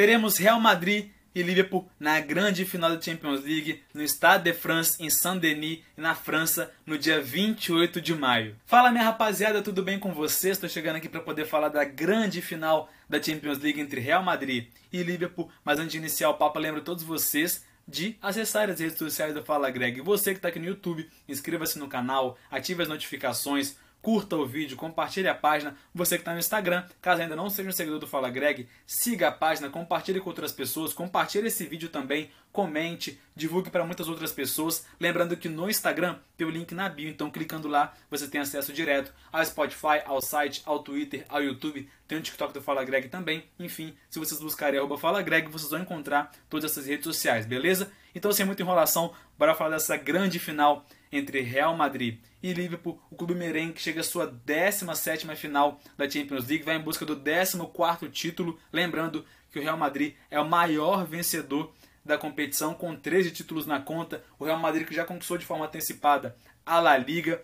[0.00, 4.96] teremos Real Madrid e Liverpool na grande final da Champions League no Stade de France
[4.98, 8.56] em Saint-Denis, na França, no dia 28 de maio.
[8.64, 10.56] Fala minha rapaziada, tudo bem com vocês?
[10.56, 14.68] Estou chegando aqui para poder falar da grande final da Champions League entre Real Madrid
[14.90, 18.96] e Liverpool, mas antes de iniciar o papo, lembro todos vocês de acessar as redes
[18.96, 20.00] sociais do Fala Greg.
[20.00, 24.76] Você que está aqui no YouTube, inscreva-se no canal, ative as notificações, curta o vídeo,
[24.76, 25.76] compartilhe a página.
[25.94, 29.28] Você que está no Instagram, caso ainda não seja um seguidor do Fala Greg, siga
[29.28, 34.32] a página, compartilhe com outras pessoas, compartilhe esse vídeo também, comente, divulgue para muitas outras
[34.32, 34.86] pessoas.
[34.98, 38.72] Lembrando que no Instagram tem o link na bio, então clicando lá você tem acesso
[38.72, 43.10] direto ao Spotify, ao site, ao Twitter, ao YouTube, tem o TikTok do Fala Greg
[43.10, 43.44] também.
[43.58, 47.92] Enfim, se vocês buscarem arroba Fala Greg, vocês vão encontrar todas essas redes sociais, beleza?
[48.14, 52.98] Então, sem muita enrolação, bora falar dessa grande final entre Real Madrid e Liverpool.
[53.10, 57.16] O clube merengue chega à sua 17ª final da Champions League, vai em busca do
[57.16, 61.70] 14º título, lembrando que o Real Madrid é o maior vencedor
[62.04, 64.24] da competição com 13 títulos na conta.
[64.38, 67.42] O Real Madrid que já conquistou de forma antecipada a La Liga,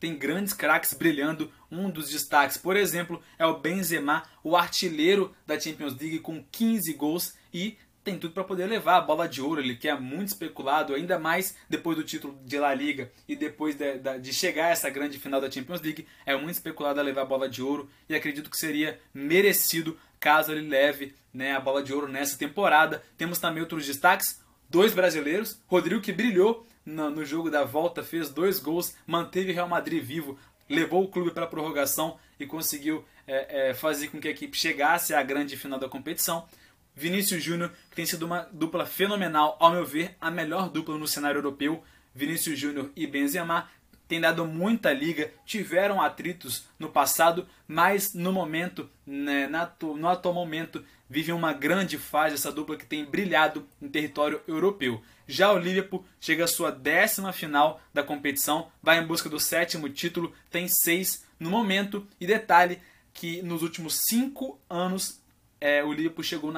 [0.00, 1.52] tem grandes craques brilhando.
[1.70, 6.92] Um dos destaques, por exemplo, é o Benzema, o artilheiro da Champions League com 15
[6.94, 7.76] gols e
[8.10, 11.16] tem tudo para poder levar a bola de ouro, ele que é muito especulado, ainda
[11.16, 15.16] mais depois do título de La Liga e depois de, de, chegar a essa grande
[15.18, 18.50] final da Champions League, é muito especulado a levar a bola de ouro e acredito
[18.50, 23.00] que seria merecido caso ele leve né, a bola de ouro nessa temporada.
[23.16, 28.28] Temos também outros destaques, dois brasileiros, Rodrigo que brilhou no, no jogo da volta, fez
[28.28, 30.36] dois gols, manteve o Real Madrid vivo,
[30.68, 34.56] levou o clube para a prorrogação e conseguiu é, é, fazer com que a equipe
[34.56, 36.48] chegasse à grande final da competição.
[36.94, 41.08] Vinícius Júnior, que tem sido uma dupla fenomenal, ao meu ver, a melhor dupla no
[41.08, 41.82] cenário europeu.
[42.14, 43.68] Vinícius Júnior e Benzema
[44.10, 49.48] tem dado muita liga, tiveram atritos no passado, mas no momento, né,
[49.80, 55.00] no atual momento, vive uma grande fase essa dupla que tem brilhado em território europeu.
[55.28, 59.88] Já o Liverpool chega à sua décima final da competição, vai em busca do sétimo
[59.88, 62.80] título, tem seis no momento, e detalhe
[63.14, 65.19] que nos últimos cinco anos
[65.60, 66.52] é, o Liverpool chegou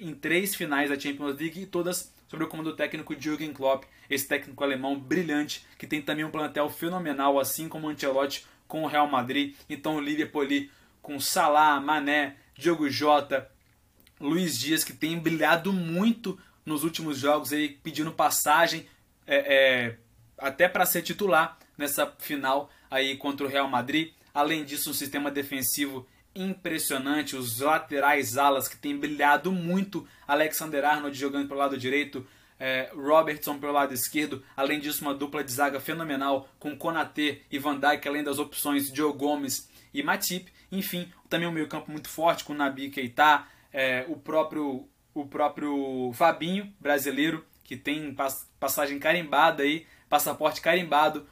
[0.00, 3.84] em três finais da Champions League e todas sob o comando do técnico Jürgen Klopp,
[4.08, 8.84] esse técnico alemão brilhante, que tem também um plantel fenomenal, assim como o Ancelotti com
[8.84, 9.56] o Real Madrid.
[9.68, 10.70] Então o Liverpool ali
[11.02, 13.50] com Salah, Mané, Diogo Jota,
[14.20, 18.86] Luiz Dias, que tem brilhado muito nos últimos jogos, aí, pedindo passagem
[19.26, 19.96] é, é,
[20.38, 24.12] até para ser titular nessa final aí contra o Real Madrid.
[24.32, 27.36] Além disso, um sistema defensivo impressionante.
[27.36, 30.06] Os laterais alas que tem brilhado muito.
[30.26, 32.26] Alexander Arnold jogando pelo lado direito,
[32.58, 34.42] é, Robertson pelo lado esquerdo.
[34.56, 38.88] Além disso, uma dupla de zaga fenomenal com Konaté e Van Dijk, além das opções
[38.88, 40.52] Joe Gomes e Matip.
[40.70, 46.12] Enfim, também um meio campo muito forte com Nabi Keita, é, o próprio o próprio
[46.14, 48.16] Fabinho, brasileiro, que tem
[48.60, 51.26] passagem carimbada aí, passaporte carimbado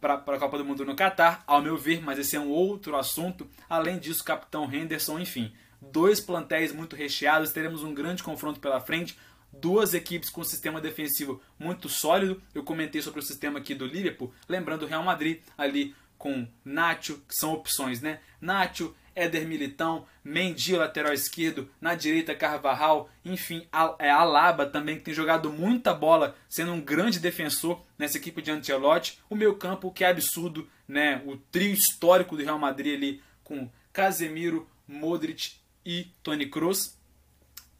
[0.00, 2.96] para a Copa do Mundo no Catar, ao meu ver, mas esse é um outro
[2.96, 3.48] assunto.
[3.68, 9.18] Além disso, capitão Henderson, enfim, dois plantéis muito recheados, teremos um grande confronto pela frente.
[9.52, 12.40] Duas equipes com um sistema defensivo muito sólido.
[12.54, 17.20] Eu comentei sobre o sistema aqui do Liverpool, lembrando o Real Madrid ali com Nacho,
[17.28, 18.20] que são opções, né?
[18.40, 23.66] Nacho, Éder Militão, Mendy, lateral esquerdo, na direita Carvajal, enfim,
[23.98, 28.50] é Alaba também que tem jogado muita bola, sendo um grande defensor nessa equipe de
[28.50, 29.18] Ancelotti.
[29.28, 31.22] O meu campo que é absurdo, né?
[31.26, 36.96] O trio histórico do Real Madrid ali com Casemiro, Modric e Toni Kroos.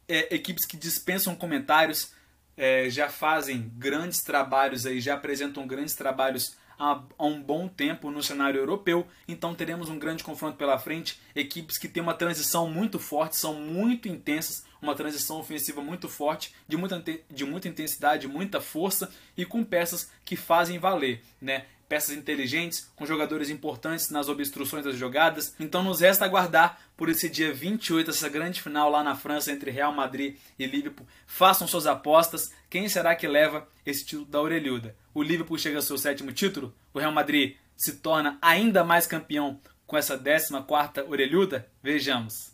[0.08, 2.12] É, equipes que dispensam comentários,
[2.56, 8.22] é, já fazem grandes trabalhos aí, já apresentam grandes trabalhos há, um bom tempo no
[8.22, 11.20] cenário europeu, então teremos um grande confronto pela frente.
[11.34, 16.52] Equipes que têm uma transição muito forte, são muito intensas, uma transição ofensiva muito forte,
[16.66, 17.00] de muita,
[17.30, 21.22] de muita intensidade, muita força e com peças que fazem valer.
[21.40, 21.66] Né?
[21.92, 25.54] Peças inteligentes, com jogadores importantes nas obstruções das jogadas.
[25.60, 29.70] Então nos resta aguardar por esse dia 28, essa grande final lá na França entre
[29.70, 31.06] Real Madrid e Liverpool.
[31.26, 32.50] Façam suas apostas.
[32.70, 34.96] Quem será que leva esse título da orelhuda?
[35.12, 36.74] O Liverpool chega ao seu sétimo título?
[36.94, 41.68] O Real Madrid se torna ainda mais campeão com essa 14 quarta orelhuda?
[41.82, 42.51] Vejamos.